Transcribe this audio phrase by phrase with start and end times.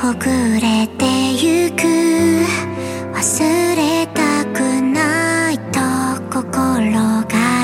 [0.00, 0.26] ほぐ
[0.60, 1.82] れてゆく。
[3.14, 5.80] 忘れたくないと
[6.30, 7.55] 心が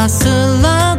[0.00, 0.89] castle